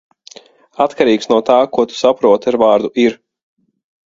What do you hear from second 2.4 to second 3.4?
ar vārdu "ir".